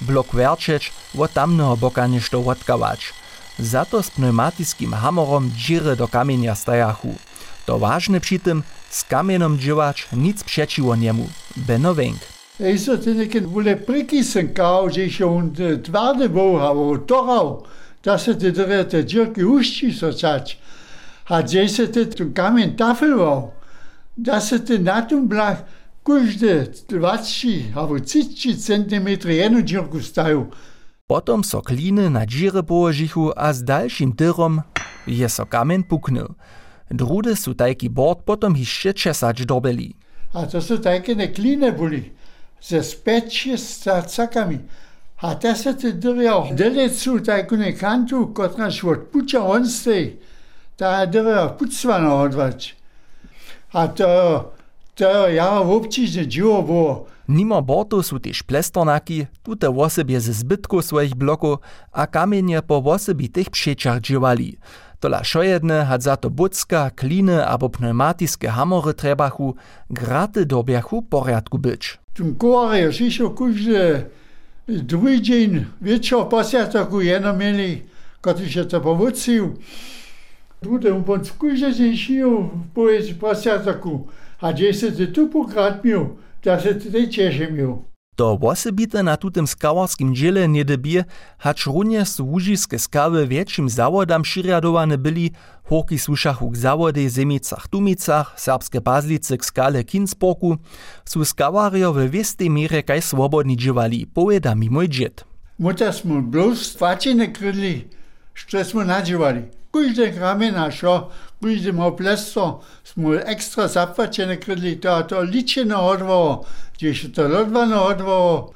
blok 0.00 0.34
werczeć, 0.34 0.92
od 1.18 1.32
tamnego 1.32 1.76
boka 1.76 2.06
ništo 2.06 2.42
wodkawać. 2.42 3.12
Za 3.58 3.84
to 3.84 4.02
z 4.02 4.10
hamorom 4.92 5.50
dziry 5.56 5.96
do 5.96 6.08
kamienia 6.08 6.54
stajachu. 6.54 7.14
To 7.66 7.78
ważne 7.78 8.20
przy 8.20 8.38
tym, 8.38 8.62
z 8.90 9.04
kamienom 9.04 9.58
dziewać 9.58 10.08
nic 10.12 10.44
przeciwo 10.44 10.96
niemu. 10.96 11.28
Benno 11.56 11.94
Wenk. 12.62 12.70
Ej, 12.70 12.78
so 12.78 12.98
ty 12.98 13.14
nekie 13.14 13.40
bóle 13.40 13.76
prikisen 13.76 14.54
kao, 14.54 14.90
že 14.90 15.10
się 15.10 15.26
on 15.26 15.52
twardy 15.82 16.28
był, 16.28 16.58
a 16.58 16.70
on 16.70 17.06
torał, 17.06 17.62
da 18.04 18.18
se 18.18 18.34
ty 18.34 18.52
dre 18.52 18.84
te 18.84 19.04
dziurki 19.04 19.44
uści 19.44 19.92
so 19.92 20.12
cać. 20.12 20.58
A 21.28 21.42
gdzie 21.42 21.68
se 21.68 21.88
ty 21.88 22.06
tu 22.06 22.32
kamień 22.34 22.76
tafelwał, 22.76 23.50
da 24.16 24.40
se 24.40 24.60
ty 24.60 24.78
na 24.78 25.02
tym 25.02 25.28
blach 25.28 25.64
każde 26.04 26.66
20 26.88 27.48
albo 27.74 28.00
30 28.00 28.56
cm 28.56 29.28
jedną 29.28 29.62
dziurku 29.62 30.00
stają. 30.00 30.46
Potom 31.06 31.44
so 31.44 31.62
kliny 31.62 32.10
na 32.10 32.26
džire 32.26 32.62
połožichu 32.62 33.32
a 33.36 33.52
z 33.52 33.62
dalším 33.62 34.12
tyrom 34.12 34.62
je 35.06 35.28
so 35.28 35.46
kamen 35.46 35.82
puknął. 35.82 36.34
Drude 36.90 37.36
su 37.36 37.54
tajki 37.54 37.90
bord 37.90 38.24
potom 38.24 38.54
hišće 38.54 38.92
česać 38.92 39.46
dobeli. 39.46 39.94
A 40.32 40.46
to 40.46 40.62
są 40.62 40.78
takie 40.78 41.14
ne 41.14 41.28
kline 41.28 41.72
byli, 41.72 42.10
ze 42.62 42.82
specie 42.82 43.58
z 43.58 43.78
cacakami. 43.78 44.58
A 45.18 45.34
te 45.34 45.56
se 45.56 45.74
ty 45.74 45.92
dyrjał 45.92 46.48
delecu 46.52 47.20
taką 47.20 47.56
ne 47.56 47.72
kantu, 47.72 48.26
która 48.26 48.70
się 48.70 48.90
od 48.90 48.98
pucia 48.98 49.46
on 49.46 49.68
stej, 49.68 50.16
ta 50.76 51.06
dyrjał 51.06 51.56
pucwana 51.56 52.14
odwać. 52.14 52.76
A 53.72 53.88
to, 53.88 54.52
to 54.94 55.28
ja 55.28 55.60
w 55.60 55.70
obciźnie 55.70 56.26
dziło 56.26 56.62
było, 56.62 57.12
Nimo 57.28 57.62
bortu 57.62 58.02
su 58.02 58.18
tež 58.18 58.42
plestornaki, 58.42 59.26
tute 59.42 59.70
wosebje 59.70 60.20
ze 60.20 60.32
zbytku 60.32 60.82
svojich 60.82 61.14
blokov 61.14 61.58
a 61.92 62.06
kamienie 62.06 62.62
po 62.62 62.82
wosebitych 62.82 63.50
przeciach 63.50 64.00
dżiwali. 64.00 64.58
Tola 65.00 65.24
šojedne 65.24 65.84
had 65.84 66.02
za 66.02 66.16
to 66.16 66.30
bucka, 66.30 66.90
kliny 66.90 67.46
abo 67.46 67.68
pneumatiske 67.68 68.48
hamory 68.50 68.94
trebachu, 68.94 69.54
graty 69.90 70.46
dobiachu 70.46 71.02
porядku 71.02 71.58
być. 71.58 72.01
Tym 72.14 72.34
kołarze 72.34 72.90
przyszło 72.90 73.30
każdy 73.30 74.04
drugi 74.68 75.22
dzień 75.22 75.64
wieczór 75.82 76.28
posiadku 76.28 77.00
jedno 77.00 77.36
mieli, 77.36 77.82
który 78.20 78.50
się 78.50 78.64
to 78.64 78.80
powódził. 78.80 79.56
Tutaj 80.60 80.92
on 80.92 81.04
pod 81.04 81.32
każdy 81.40 81.74
dzień 81.74 81.96
sił 81.96 82.50
powiedz 82.74 83.14
posiadku, 83.14 84.08
a 84.40 84.52
gdzie 84.52 84.74
się 84.74 84.92
ty 84.92 85.06
tu 85.06 85.28
pokradmił, 85.28 86.16
da 86.44 86.60
się 86.60 86.74
ty 86.74 87.08
cieszymił. 87.08 87.91
To 88.16 88.36
wosebite 88.36 89.02
na 89.02 89.16
tutem 89.16 89.46
skawarskim 89.46 90.14
dziele 90.14 90.48
niedebie, 90.48 91.04
hacz 91.38 91.66
runje 91.66 92.04
su 92.04 92.26
łužiske 92.26 92.78
skawy 92.78 93.26
większym 93.26 93.68
zawodam 93.68 94.24
širjadowane 94.24 94.98
byli, 94.98 95.30
horki 95.64 95.98
słuszachu 95.98 96.50
k 96.50 96.56
zawodej 96.56 97.08
zemicach 97.08 97.68
Tumicach, 97.68 98.34
serbskie 98.36 98.80
bazlice 98.80 99.38
k 99.38 99.44
skale 99.44 99.84
Kinsborku, 99.84 100.56
su 101.04 101.24
skawario 101.24 101.92
we 101.92 102.08
wiestej 102.08 102.50
mierze 102.50 102.82
kaj 102.82 103.02
swobodni 103.02 103.56
dżiwali, 103.56 104.06
powieda 104.06 104.54
mi 104.54 104.70
mój 104.70 104.88
dziet. 104.88 105.24
Muta 105.58 105.92
smo 105.92 106.20
bloß 106.20 106.76
twačine 106.76 107.32
krydli, 107.32 107.88
što 108.34 108.64
smo 108.64 108.84
nađevali. 109.74 109.94
Każdy 109.94 110.12
kramen 110.12 110.56
a 110.56 110.70
šo, 110.70 111.10
każdy 111.42 111.72
ma 111.72 111.90
plesto, 111.90 112.60
smo 112.84 113.14
ekstra 113.14 113.68
zapłacione 113.68 114.36
krydli, 114.36 114.76
to 114.76 115.02
to 115.02 115.22
liczeno 115.22 115.88
odwoło, 115.88 116.44
gdzieś 116.74 117.12
to 117.14 117.28
lodwano 117.28 117.84
odwoło. 117.84 118.52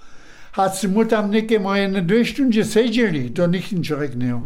A 0.56 0.70
mu 0.88 1.04
tam 1.04 1.30
niekie 1.30 1.60
moje 1.60 1.88
na 1.88 2.00
dwie 2.00 2.24
stundy 2.24 2.64
siedzieli, 2.64 3.30
to 3.30 3.46
nikt 3.46 3.72
nie 3.72 3.84
řekne. 3.84 4.40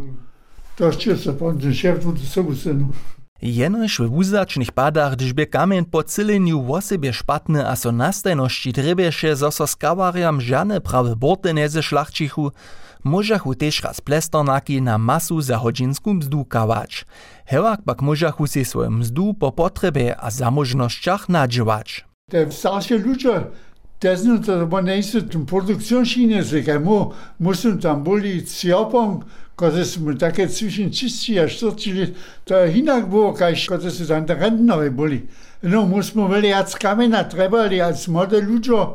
To 0.77 0.85
jeszcze 0.85 1.17
se 1.17 1.33
pan 1.33 1.73
szef 1.73 2.05
do 2.05 2.19
sobie 2.19 2.55
synu. 2.55 2.93
Jenož 3.41 3.99
w 3.99 4.09
wuzačnych 4.09 4.71
padach, 4.71 5.15
gdyż 5.15 5.33
by 5.33 5.47
kamen 5.47 5.85
po 5.85 6.03
cyleniu 6.03 6.61
w 6.61 6.71
osobie 6.71 7.13
szpatny, 7.13 7.67
a 7.67 7.75
so 7.75 7.91
nastajności 7.91 8.73
trebieše, 8.73 9.35
zo 9.35 9.51
so 9.51 9.67
skawariam 9.67 10.41
żane 10.41 10.81
prawe 10.81 11.15
borty 11.15 11.53
nie 11.53 11.69
ze 11.69 11.83
szlachcichu, 11.83 12.51
możachu 13.03 13.55
też 13.55 13.83
raz 13.83 14.01
plestornaki 14.01 14.81
na 14.81 14.97
masu 14.97 15.41
za 15.41 15.57
hodzinsku 15.57 16.13
mzdu 16.13 16.45
kawać. 16.45 17.05
Hewak 17.45 17.81
pak 17.85 18.01
możachu 18.01 18.47
si 18.47 18.65
swoją 18.65 18.89
mzdu 18.89 19.33
po 19.33 19.51
potrzebie 19.51 20.15
a 20.19 20.31
zamożnościach 20.31 21.29
nadziewać. 21.29 22.05
Te 22.31 22.51
starsze 22.51 22.97
ludzie, 22.97 23.43
też 23.99 24.23
no 24.23 24.39
to 24.39 24.67
bo 24.67 24.81
nie 24.81 24.95
jest 24.95 25.17
tym 25.31 25.45
produkcjonszine, 25.45 26.43
że 26.43 26.79
mu 26.79 27.11
muszą 27.39 27.77
tam 27.77 28.03
byli 28.03 28.45
cjopą, 28.45 29.19
kiedy 29.59 29.85
jsme 29.85 30.15
také 30.15 30.47
zwischen 30.47 30.89
30 30.89 31.39
a 31.39 31.47
40 31.47 31.93
let, 31.93 32.13
to 32.45 32.65
je 32.65 32.77
inak 32.77 33.09
było, 33.09 33.33
kaž, 33.33 33.67
kiedy 33.67 33.91
se 33.91 34.05
tam 34.05 34.25
rentneri 34.25 34.91
byli. 34.91 35.27
No, 35.63 35.85
musimy 35.85 36.29
wiele 36.29 36.65
kamena 36.79 37.23
trebali, 37.23 37.81
als 37.81 38.07
młode 38.07 38.41
ludzie, 38.41 38.87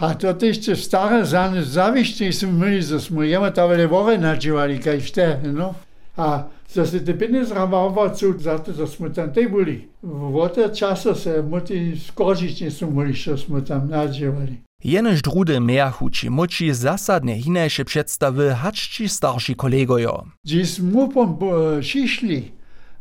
a 0.00 0.14
to 0.14 0.34
też 0.34 0.58
te 0.58 0.76
stare 0.76 1.26
zawiści 1.64 2.32
są 2.32 2.52
mieli, 2.52 2.82
że 2.82 3.00
jsme 3.00 3.26
jema 3.26 3.50
ta 3.50 3.68
wiele 3.68 3.88
wory 3.88 4.18
nadziewali, 4.18 4.78
kaž 4.78 5.10
te, 5.12 5.38
no. 5.52 5.74
A 6.16 6.44
że 6.74 6.86
se 6.86 7.00
te 7.00 7.14
pieniądze 7.14 7.54
ramował, 7.54 8.10
za 8.38 8.58
to, 8.58 8.72
że 8.72 8.86
jsme 8.86 9.10
tam 9.10 9.32
te 9.32 9.48
byli. 9.48 9.88
W 10.02 10.48
te 10.54 10.70
czasu 10.70 11.14
se 11.14 11.42
muti 11.42 12.00
skoczyć 12.08 12.60
nie 12.60 12.70
są 12.70 12.86
byli, 12.90 13.14
że 13.14 13.38
jsme 13.38 13.62
tam 13.62 13.88
nadziewali. 13.88 14.56
Jenož 14.84 15.22
drude 15.22 15.60
mejachu 15.60 16.10
či 16.10 16.26
moči 16.30 16.74
zasadne 16.74 17.38
hinajše 17.38 17.84
představy 17.84 18.50
hačči 18.50 19.08
starší 19.08 19.54
kolegojo. 19.54 20.26
Gdzie 20.44 20.66
smo 20.66 21.06
pom 21.06 21.38
šišli 21.82 22.50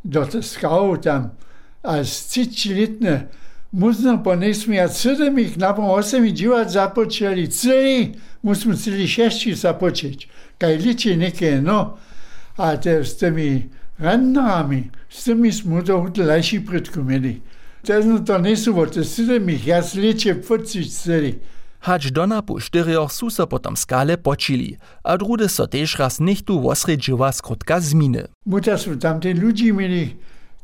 do 0.03 0.25
te 0.25 0.41
skał 0.41 0.97
tam, 0.97 1.33
als 1.81 2.29
cicilitne, 2.29 3.27
musno 3.73 4.17
po 4.17 4.35
nesmi 4.35 4.79
a 4.79 4.89
cydem 4.89 5.39
ich 5.39 5.57
na 5.57 5.73
pom 5.73 5.85
osemi 5.85 6.33
dziwać 6.33 6.71
zapoczęli, 6.71 7.47
cyli, 7.47 8.11
musimy 8.43 8.77
cyli 8.77 9.07
sześci 9.07 9.55
zapoczeć, 9.55 10.27
kaj 10.57 10.77
liczy 10.77 11.17
niekie, 11.17 11.61
no, 11.61 11.97
a 12.57 12.77
te 12.77 13.03
z 13.05 13.17
tymi 13.17 13.69
rannami, 13.99 14.89
z 15.09 15.23
tymi 15.23 15.51
smo 15.51 15.81
to 15.81 16.01
hutlejsi 16.01 16.61
prydku 16.61 17.03
mieli. 17.03 17.41
Też 17.83 18.05
no 18.05 18.19
to 18.19 18.39
nie 18.39 18.57
są, 18.57 18.73
bo 18.73 18.87
te 18.87 19.03
cydem 19.05 19.49
ich, 19.49 19.67
ja 19.67 19.81
liczę 19.95 20.35
40 20.35 20.91
cyli. 20.91 21.39
Hač 21.81 22.11
dona 22.13 22.45
po 22.45 22.61
štyrioch 22.61 23.09
sú 23.09 23.33
so 23.33 23.49
potom 23.49 23.73
skale 23.73 24.13
počili, 24.13 24.77
a 25.01 25.17
drude 25.17 25.49
so 25.49 25.65
tež 25.65 25.97
raz 25.97 26.21
nichtu 26.21 26.61
wosredživa 26.61 27.33
skrótka 27.33 27.81
zminy. 27.81 28.29
Mutter 28.45 28.77
sú 28.77 28.93
tam 29.01 29.17
tí 29.17 29.33
ľudí 29.33 29.73
mieli, 29.73 30.13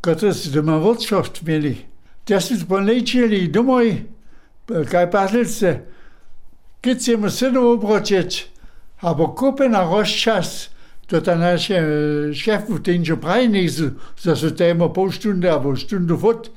ktorí 0.06 0.30
si 0.30 0.54
doma 0.54 0.78
Wirtschaft 0.78 1.42
mieli. 1.42 1.90
Tesni 2.28 2.58
spolnečili 2.60 3.48
domoj, 3.48 3.94
kaj 4.92 5.12
paslice, 5.12 5.78
keď 6.84 7.02
se 7.02 7.18
mu 7.18 7.30
sedel 7.30 7.68
obročeč, 7.72 8.46
a 9.00 9.14
bo 9.14 9.30
kupe 9.32 9.70
na 9.70 9.86
roš 9.88 10.12
čas, 10.24 10.70
to 11.08 11.22
ta 11.22 11.38
naš 11.40 11.70
eh, 11.72 12.34
šef 12.36 12.68
v 12.70 12.82
tem 12.84 13.06
že 13.06 13.16
pravi 13.16 13.48
nizu, 13.48 13.92
da 14.26 14.36
so 14.36 14.52
temo 14.52 14.90
pol 14.94 15.12
stunde, 15.12 15.48
a 15.48 15.60
bo 15.60 15.76
stundu 15.76 16.18
vod, 16.20 16.50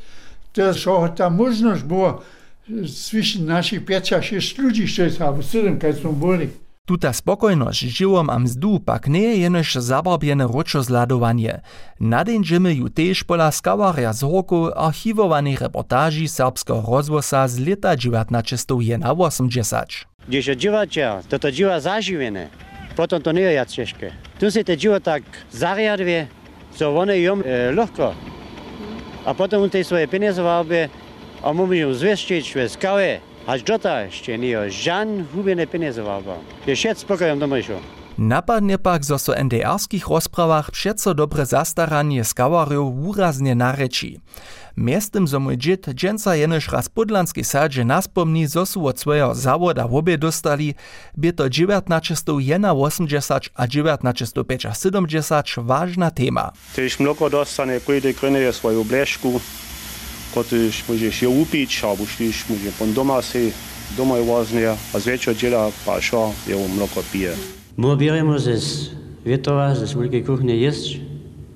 to 0.52 0.74
so 0.74 1.06
ta 1.16 1.28
možnost 1.30 1.86
bo, 1.86 2.18
eh, 2.18 2.86
svišen 2.86 3.46
naših 3.46 3.86
pet, 3.86 4.10
šest 4.10 4.58
ljudi, 4.58 4.86
šest, 4.86 5.20
a 5.20 5.30
sedem, 5.42 5.78
kaj 5.78 6.02
smo 6.02 6.12
bili. 6.12 6.50
Tuta 6.90 7.12
spokojność 7.12 7.80
żyłom 7.80 8.30
a 8.30 8.38
mzdu 8.38 8.80
pak 8.80 9.06
nie 9.06 9.22
je 9.22 9.36
jenož 9.36 9.74
zabarbiene 9.74 10.46
ročozladowanie. 10.46 11.60
Nadejdziemy 12.00 12.74
ju 12.74 12.88
też 12.90 13.24
pola 13.24 13.50
skawarja 13.52 14.12
z 14.12 14.22
roku 14.22 14.68
archiwowanych 14.76 15.60
reportaži 15.60 16.28
serbskiego 16.28 16.82
rozwosa 16.88 17.48
z 17.48 17.58
lata 17.58 17.96
1980. 17.96 19.88
Gdzie 20.28 20.42
się 20.42 20.56
dziwacie, 20.56 21.12
to 21.28 21.38
to 21.38 21.52
dziwa 21.52 21.80
zażywione. 21.80 22.48
Potem 22.96 23.22
to 23.22 23.32
nie 23.32 23.40
jest. 23.40 23.76
Tu 24.40 24.50
się 24.50 24.64
te 24.64 24.76
dziwa 24.76 25.00
tak 25.00 25.22
zariaduje, 25.52 26.26
co 26.74 26.98
one 26.98 27.18
ją 27.18 27.34
e. 27.44 27.86
A 29.24 29.34
potem 29.34 29.70
te 29.70 29.84
swoje 29.84 30.08
pieniądze 30.08 30.42
warbie, 30.42 30.88
a 31.42 31.52
môžem 31.52 31.94
zvestiť 31.94 32.44
švedskavé. 32.44 33.29
Až 33.50 33.66
dota 33.66 34.06
ešte 34.06 34.38
nie 34.38 34.54
žan 34.70 35.26
hubené 35.34 35.66
peniaze 35.66 35.98
vába. 35.98 36.38
Je 36.70 36.74
všet 36.78 37.02
spokojom 37.02 37.42
domojšo. 37.42 37.82
Napadnie 38.14 38.78
pak, 38.78 39.02
zo 39.02 39.18
so 39.18 39.34
NDR-skich 39.34 40.06
rozprawach 40.06 40.70
przeco 40.70 41.18
dobre 41.18 41.42
zastaranie 41.42 42.22
skawarjów 42.22 42.94
uraznie 42.94 43.58
nareči. 43.58 44.22
Miestem 44.78 45.26
zo 45.26 45.42
mój 45.42 45.58
dzit 45.58 45.90
dżęca 45.90 46.38
jenoż 46.38 46.70
raz 46.70 46.88
podlanskiej 46.88 47.44
sadzie 47.44 47.84
naspomni, 47.84 48.46
zo 48.46 48.66
su 48.66 48.86
od 48.86 49.00
swojego 49.00 49.34
zawoda 49.34 49.88
w 49.88 49.94
obie 49.94 50.18
dostali, 50.18 50.74
by 51.18 51.32
to 51.32 51.50
1981 51.50 52.64
a 53.54 53.66
1975 53.66 55.54
ważna 55.58 56.10
tema. 56.10 56.52
Tyś 56.76 57.00
mnogo 57.00 57.30
dostane, 57.30 57.80
kiedy 57.82 58.14
krynuje 58.14 58.52
swoją 58.52 58.84
bleszku, 60.30 60.34
kotyś 60.34 60.88
może 60.88 61.12
się 61.12 61.28
upić, 61.28 61.84
albo 61.84 62.06
szliś 62.06 62.48
może 62.48 62.72
pon 62.78 62.92
doma 62.92 63.22
się, 63.22 63.50
doma 63.96 64.18
je 64.18 64.24
ważne, 64.24 64.76
a 64.94 64.98
z 64.98 65.04
wieczora 65.04 65.34
dziela 65.34 65.70
pasza, 65.86 66.32
je 66.48 66.56
mloko 66.76 67.02
pije. 67.12 67.32
My 67.76 67.96
bieremy 67.96 68.38
ze 68.38 68.56
wieczora, 69.24 69.74
ze 69.74 69.86
smulkiej 69.86 70.24
kuchni 70.24 70.60
jeść, 70.60 71.00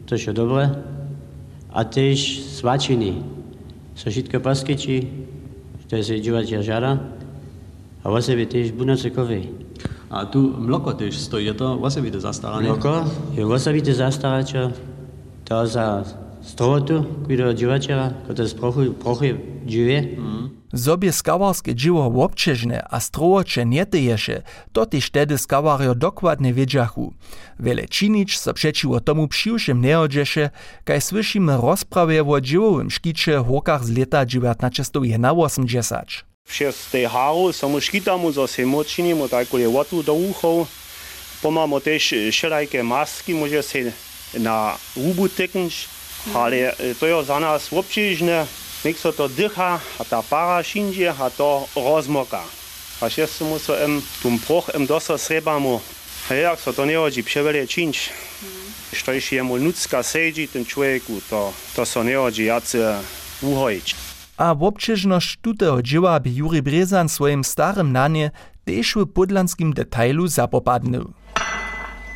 to 0.06 0.18
się 0.18 0.32
dobre, 0.32 0.70
a 1.72 1.84
też 1.84 2.42
swaczyni. 2.42 3.22
So 3.94 4.10
wszystko 4.10 4.40
paskici, 4.40 5.06
to 5.88 5.96
jest 5.96 6.10
dziwać 6.10 6.48
żara, 6.48 6.98
a 8.04 8.10
u 8.10 8.22
sobie 8.22 8.46
też 8.46 8.72
bunacekowy. 8.72 9.42
A 10.10 10.26
tu 10.26 10.38
mloko 10.58 10.92
też 10.92 11.18
stoi, 11.18 11.54
to 11.54 11.80
osobite 11.82 12.20
zastaranie. 12.20 12.68
Mloko 12.68 13.04
je 13.36 13.46
osobite 13.46 13.94
zastaracze, 13.94 14.70
to 15.44 15.66
za 15.66 16.04
strotu, 16.46 17.04
kiedy 17.28 17.54
dziwaczera, 17.54 18.10
kiedy 18.28 18.46
z 18.46 18.54
prochu, 18.54 18.92
prochy 18.92 19.40
dziwie. 19.66 20.08
Zobie 20.72 21.12
skawarskie 21.12 21.74
dziwo 21.74 22.10
wobčežne 22.10 22.84
a 22.90 23.00
strowocze 23.00 23.66
nie 23.66 23.86
tyješe, 23.86 24.42
to 24.72 24.86
tyž 24.86 25.10
tedy 25.10 25.38
skawario 25.38 25.94
dokładnie 25.94 26.54
wiedziachu. 26.54 27.14
Wiele 27.60 27.88
činič 27.88 28.38
so 28.38 28.54
przeciwo 28.54 29.00
tomu 29.00 29.28
przyjuszym 29.28 29.80
nie 29.80 29.98
odžeše, 29.98 30.50
kaj 30.84 31.00
słyšimy 31.00 31.56
rozprawie 31.56 32.24
o 32.24 32.40
dziwowym 32.40 32.90
szkicze 32.90 33.42
w 33.42 33.50
łokach 33.50 33.84
z 33.84 33.98
lata 33.98 34.26
1981. 34.26 36.34
Przez 36.48 36.90
tej 36.90 37.06
haru 37.06 37.52
są 37.52 37.80
szkitamu, 37.80 38.32
że 38.32 38.48
się 38.48 38.66
moczynimy, 38.66 39.28
tak 39.28 39.52
jak 39.52 39.74
łatu 39.74 40.02
do 40.02 40.14
uchów. 40.14 40.68
Pomamo 41.42 41.80
też 41.80 42.14
wszelakie 42.32 42.82
maski, 42.82 43.34
może 43.34 43.62
się 43.62 43.92
na 44.38 44.78
tyknąć, 45.36 45.88
ale 46.34 46.76
to 47.00 47.06
jest 47.06 47.26
za 47.28 47.40
nas 47.40 47.72
obciążne. 47.72 48.46
Niech 48.84 48.98
so 48.98 49.12
to 49.12 49.28
dycha, 49.28 49.80
a 49.98 50.04
ta 50.04 50.22
para 50.22 50.62
wszędzie, 50.62 51.14
a 51.20 51.30
to 51.30 51.68
rozmoka. 51.76 52.42
A 53.00 53.06
jeszcze 53.16 53.44
muszę 53.44 53.84
em 53.84 54.02
tum 54.22 54.38
proch 54.38 54.70
em 54.74 54.86
dosa 54.86 55.18
srebamu. 55.18 55.80
A 56.30 56.34
jak 56.34 56.60
so 56.60 56.72
to 56.72 56.84
nie 56.84 56.96
chodzi, 56.96 57.24
przewiele 57.24 57.66
czynić. 57.66 58.10
Što 58.92 59.12
jeśli 59.12 59.36
jemu 59.36 59.56
ludzka 59.56 60.02
sedzi 60.02 60.48
tym 60.48 60.64
człowieku, 60.64 61.20
to, 61.30 61.52
to 61.76 61.86
so 61.86 62.04
nie 62.04 62.16
chodzi 62.16 62.44
jacy 62.44 62.84
uhojić. 63.42 63.94
A 64.36 64.54
wobčežnosť 64.54 65.38
tuteho 65.42 65.82
dziwa 65.82 66.20
by 66.20 66.30
Juri 66.30 66.62
Brezan 66.62 67.08
swoim 67.08 67.44
starym 67.44 67.92
nanie 67.92 68.30
też 68.64 68.94
w 68.94 69.06
podlanskim 69.06 69.72
detailu 69.72 70.26
zapopadnął. 70.26 71.12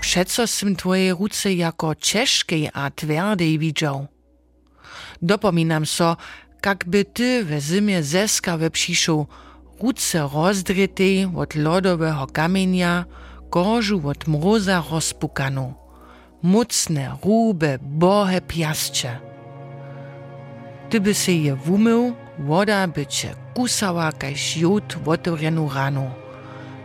Przeco 0.01 0.47
sym 0.47 0.77
twoje 0.77 1.15
ruce 1.15 1.55
jako 1.55 1.95
ciężkiej 1.95 2.71
a 2.73 2.91
twardej 2.91 3.59
widział. 3.59 4.07
Dopominam 5.23 5.87
so, 5.87 6.17
jakby 6.67 7.05
ty 7.05 7.45
we 7.45 7.61
zimie 7.61 8.03
zeskawe 8.03 8.71
przyszł, 8.71 9.27
ruce 9.81 10.29
rozdrytej 10.35 11.29
od 11.37 11.55
lodowego 11.55 12.27
kamienia, 12.27 13.05
kożu 13.51 14.09
od 14.09 14.29
mroza 14.29 14.83
rozpukanu. 14.91 15.75
Mocne, 16.43 17.17
rube, 17.25 17.79
bohe 17.83 18.41
piascze. 18.41 19.21
Ty 20.91 21.01
by 21.01 21.15
se 21.15 21.33
je 21.33 21.57
wumył, 21.57 22.15
woda 22.39 22.87
by 22.89 23.07
cię 23.07 23.35
kusała 23.55 24.13
kaž 24.13 24.57
jod 24.57 24.95
w 25.05 25.09
otworenu 25.09 25.69
ranu. 25.69 26.11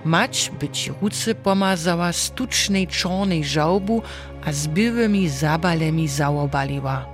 Mać 0.05 0.51
by 0.59 0.69
ci 0.69 0.91
ruce 1.01 1.35
pomazała 1.35 2.13
stucznej 2.13 2.87
czarnej 2.87 3.43
żałbu, 3.43 4.01
a 4.45 4.51
z 4.51 4.67
biłymi 4.67 5.29
zabalemi 5.29 6.07
załobaliła. 6.07 7.05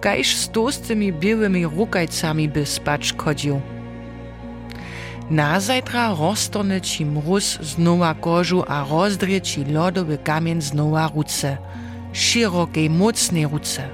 Kajż 0.00 0.36
z 0.36 0.48
tłustymi 0.48 1.12
biłymi 1.12 1.66
rukajcami 1.66 2.48
by 2.48 2.66
spać 2.66 3.14
chodził. 3.18 3.60
Nazajtra 5.30 6.14
roztorne 6.14 6.80
ci 6.80 7.06
mróz 7.06 7.58
znowa 7.60 8.14
kożu 8.14 8.64
a 8.68 8.84
rozdrie 8.90 9.40
ci 9.40 9.64
lodowy 9.64 10.18
kamień 10.18 10.62
znowa 10.62 11.10
ruce. 11.14 11.58
Širokiej, 12.12 12.90
mocnej 12.90 13.46
ruce. 13.46 13.88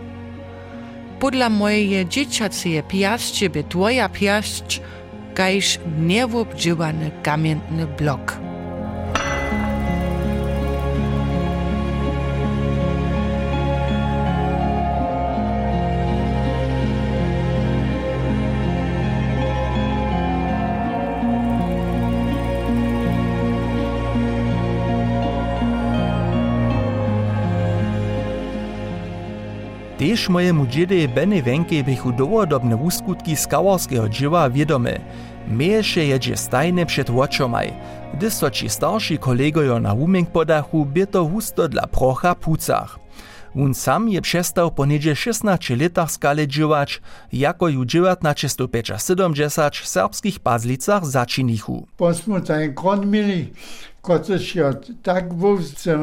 Podla 1.20 1.50
mojej 1.50 2.08
dzieciacej 2.08 2.82
piascie 2.88 3.50
by 3.50 3.64
twoja 3.64 4.08
piasć 4.08 4.80
kajż 5.34 5.78
niewobdziwany 6.00 7.10
kamienny 7.22 7.86
blok. 7.86 8.49
Tež 30.10 30.26
mojemu 30.28 30.66
džedej 30.66 31.08
Beny 31.08 31.38
Wenke 31.42 31.86
bychu 31.86 32.10
dowodobne 32.12 32.74
wuskutki 32.76 33.36
skawarskeho 33.36 34.08
dźěła 34.08 34.50
wiedome. 34.50 34.98
Mieješe 35.48 36.04
jedzie 36.04 36.36
stajne 36.36 36.86
před 36.86 37.10
očomaj. 37.10 37.70
Gdy 38.14 38.30
so 38.30 38.50
ci 38.50 38.68
starši 38.68 39.18
kolegojo 39.18 39.78
na 39.78 39.94
wumenk 39.94 40.30
podachu, 40.30 40.84
by 40.84 41.06
to 41.06 41.24
husto 41.24 41.68
dla 41.68 41.86
procha 41.86 42.34
pucach. 42.34 42.98
Wun 43.54 43.74
sam 43.74 44.08
je 44.08 44.20
przestał 44.20 44.70
po 44.70 44.86
niedzie 44.86 45.16
16 45.16 45.76
latach 45.76 46.10
skale 46.10 46.48
dźěwać, 46.48 47.00
jako 47.32 47.68
ju 47.68 47.84
1970 47.86 49.76
w 49.76 49.88
serbskich 49.88 50.40
pazlicach 50.40 51.06
zaczynichu. 51.06 51.86
Posmo 51.96 52.40
ten 52.40 52.74
kron 52.74 53.10
mili, 53.10 53.52
kotož 54.02 54.54
jo 54.54 54.70
tak 55.02 55.34
wówce, 55.34 55.98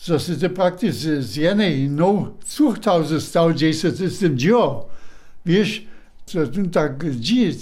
recimo, 0.00 0.18
so 0.18 0.18
se 0.18 0.36
to 0.36 0.50
praktisch 0.50 0.94
z 1.20 1.36
jednej 1.36 1.88
no 1.88 2.32
Zuchthause 2.46 3.20
stał, 3.20 3.50
gdzie 3.50 3.74
se 3.74 3.92
to 3.92 4.08
z 4.08 4.18
tym 4.18 4.38
dział. 4.38 4.84
Wiesz, 5.46 5.86
so 6.26 6.46
tu 6.46 6.66
tak 6.68 7.04
dzi, 7.20 7.52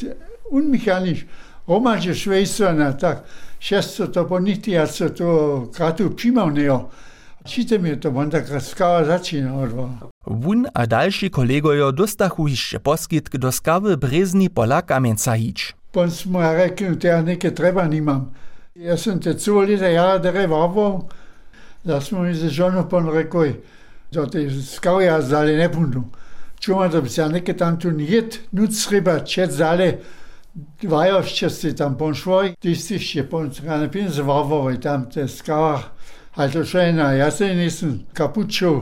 unmechanisch, 0.51 1.27
romanche 1.66 2.14
Schwestern, 2.14 2.92
tak, 2.98 3.22
šesto 3.61 4.07
to 4.09 4.24
po 4.24 4.40
niti, 4.40 4.70
ja 4.70 4.87
se 4.87 5.11
to 5.11 5.68
kratu 5.72 6.11
přimał 6.11 6.51
neo. 6.51 6.88
Čite 7.44 7.79
mi 7.79 7.96
to, 7.96 8.09
on 8.09 8.31
tak 8.31 8.44
skała 8.62 9.05
začína 9.05 9.55
odva. 9.55 9.88
Wun 10.27 10.66
a 10.74 10.87
dalši 10.87 11.31
kolegojo 11.31 11.92
dostachu 11.92 12.44
hišće 12.44 12.79
poskitk 12.79 13.37
do 13.37 13.48
skawy 13.53 13.96
Brezni 13.96 14.51
pola 14.51 14.83
Kamieńca 14.83 15.35
hić. 15.35 15.74
Pon 15.92 16.11
smo 16.11 16.40
rekli, 16.40 16.98
te 16.98 17.09
ja 17.09 17.22
neke 17.22 17.55
treba 17.55 17.88
nimam. 17.88 18.35
Ja 18.74 18.96
sam 18.96 19.20
te 19.20 19.35
celo 19.35 19.61
leta 19.61 20.18
dere 20.18 20.46
vavo, 20.46 21.09
da 21.85 22.01
smo 22.01 22.23
mi 22.23 22.35
za 22.35 22.49
žono 22.49 22.88
pon 22.88 23.11
rekli, 23.11 23.61
da 24.12 24.27
te 24.27 24.51
skały 24.51 25.05
ja 25.05 25.21
zale 25.23 25.57
ne 25.57 25.69
bundu. 25.69 26.03
Čuma, 26.61 26.88
da 26.88 27.01
bi 27.01 27.09
se 27.09 27.29
neke 27.29 27.55
tam 27.57 27.79
tu 27.81 27.91
njet, 27.91 28.41
nuc 28.53 28.87
treba, 28.88 29.21
čet 29.21 29.51
zale, 29.51 29.99
dvajošće 30.83 31.51
si 31.51 31.77
tam 31.77 31.99
pon 31.99 32.14
švoj, 32.14 32.55
ti 32.61 32.75
stišće 32.75 33.29
pon 33.31 33.53
strane 33.55 33.93
pin 33.93 34.09
z 34.09 34.19
vavo, 34.19 34.71
i 34.71 34.81
tam 34.81 35.11
te 35.11 35.29
skała, 35.29 35.83
also 36.35 36.64
šena, 36.64 37.12
ja 37.12 37.31
se 37.31 37.55
nisam 37.55 38.01
kapučil, 38.12 38.81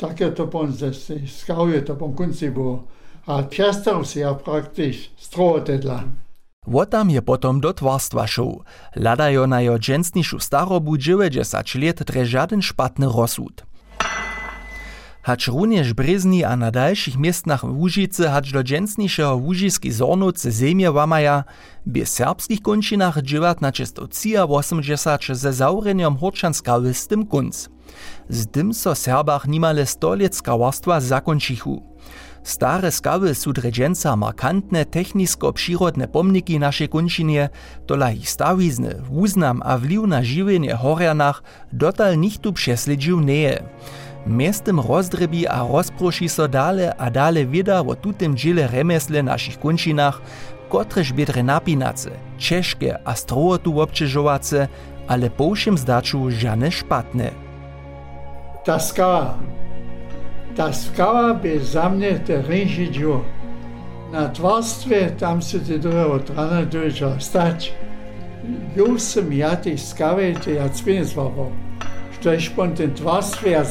tako 0.00 0.24
je 0.24 0.34
to 0.34 0.50
pon 0.50 0.72
ze 0.72 0.92
skały 1.26 1.72
je 1.74 1.84
to 1.84 1.94
pon 1.94 2.16
kunci 2.16 2.50
było. 2.50 2.84
A 3.26 3.42
przestał 3.42 4.04
się 4.04 4.20
ja 4.20 4.34
praktycznie 4.34 5.10
strołotedla. 5.16 6.04
Wotam 6.66 7.10
je 7.10 7.22
potom 7.22 7.60
do 7.60 7.72
twarstwa 7.72 8.26
šoł. 8.26 8.62
Ladajo 8.96 9.46
na 9.46 9.60
jo 9.60 9.78
dżęsnišu 9.78 10.40
starobu 10.40 10.96
90 10.96 11.74
let 11.74 12.04
dre 12.04 12.26
żaden 12.26 12.62
špatny 12.62 13.06
rozsud. 13.06 13.66
Hacz 15.22 15.48
również 15.48 15.92
Bryzni 15.92 16.44
a 16.44 16.56
na 16.56 16.70
dalszych 16.70 17.16
miestnach 17.16 17.64
Łużycy 17.64 18.28
hacz 18.28 18.52
do 18.52 18.62
dżęsnišeho 18.62 19.36
łużyski 19.36 19.92
zornuc 19.92 20.40
zemie 20.40 20.90
łamaja, 20.90 21.44
by 21.86 22.06
serbskich 22.06 22.62
kończynach 22.62 23.14
1980 23.14 25.22
ze 25.32 25.52
zaureniom 25.52 26.16
Horczanskawy 26.16 26.94
z 26.94 27.06
tym 27.06 27.26
kunc. 27.26 27.70
Z 28.28 28.46
tym 28.46 28.74
so 28.74 28.94
Serbach 28.94 29.48
nimale 29.48 29.86
100 29.86 30.14
let 30.14 30.36
skawarstwa 30.36 31.00
zakończychu. 31.00 31.89
Stare 32.50 32.90
skawy 32.90 33.34
su 33.34 33.52
dredźenca 33.52 34.16
markantne 34.16 34.84
technisko-przyrodne 34.84 36.08
pomniki 36.08 36.58
naszej 36.58 36.88
kunčinie, 36.88 37.48
tola 37.86 38.10
ich 38.10 38.26
stawizny, 38.30 38.94
wuznam 39.06 39.62
a 39.62 39.78
wliw 39.78 40.02
na 40.06 40.18
žiwienie 40.22 40.74
horjanach 40.74 41.42
dotal 41.72 42.18
nichtu 42.18 42.52
přesledžił 42.52 43.20
neje. 43.20 43.62
Miestem 44.26 44.80
rozdrybi 44.80 45.46
a 45.46 45.62
rozproši 45.62 46.28
so 46.28 46.48
dale 46.48 46.90
a 46.98 47.10
dale 47.10 47.46
wieda 47.46 47.86
o 47.86 47.94
tutem 47.94 48.34
dźile 48.36 48.66
remesle 48.66 49.22
naszych 49.22 49.58
kunčinach, 49.58 50.20
kotrež 50.68 51.12
biedre 51.12 51.42
napinace, 51.42 52.10
češke 52.38 52.98
a 53.04 53.14
občežovace, 53.64 54.68
ale 55.06 55.30
po 55.30 55.54
všem 55.54 55.78
zdaču 55.78 56.30
žane 56.30 56.70
špatne. 56.70 57.30
Ta 60.56 60.72
skała, 60.72 61.34
by 61.34 61.60
za 61.60 61.88
mnie 61.88 62.12
te 62.12 62.42
dziło. 62.90 63.24
Na 64.12 64.28
twarstwie 64.28 65.10
tam 65.10 65.42
się 65.42 65.58
te 65.60 65.78
drugie 65.78 66.06
od 66.06 66.30
rana 66.30 66.62
dojdzie 66.62 67.06
stać. 67.18 67.74
Już 68.76 69.02
sam 69.02 69.32
ja 69.32 69.56
tej 69.56 69.78
skawy, 69.78 70.34
te 70.44 70.50
ja 70.50 70.68
cwiniec 70.68 71.12
wapał. 71.12 71.50
Štož 72.12 72.50
pon 72.50 72.74
ten 72.74 72.94
twarstwie, 72.94 73.50
ja 73.50 73.64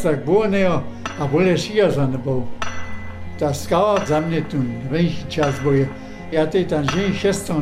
a 1.19 1.27
bole 1.27 1.57
šija 1.57 1.91
za 1.91 2.07
ne 2.07 2.17
był. 2.17 2.47
Ta 3.39 3.53
skała 3.53 4.05
za 4.05 4.21
mnie 4.21 4.41
tu 4.41 4.57
ręsi 4.91 5.25
czas 5.29 5.59
boje. 5.59 5.87
Ja 6.31 6.47
tej 6.47 6.65
tam 6.65 6.89
żyję 6.89 7.13
szestą 7.13 7.61